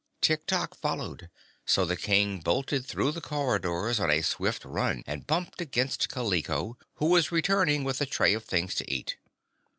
[0.19, 1.29] Tiktok followed,
[1.63, 6.75] so the King bolted through the corridors on a swift run and bumped against Kaliko,
[6.95, 9.17] who was returning with a tray of things to eat.